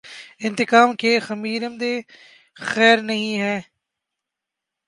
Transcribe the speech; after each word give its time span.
انتقام 0.39 0.93
کے 0.95 1.19
خمیر 1.19 1.61
میںخیر 1.69 2.97
نہیں 3.01 3.39
ہے۔ 3.41 3.57